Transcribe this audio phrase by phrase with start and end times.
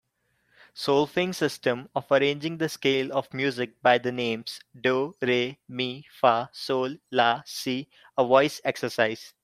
[0.73, 6.49] Solfaing system of arranging the scale of music by the names do, re, mi, fa,
[6.51, 9.35] sol, la, si a voice exercise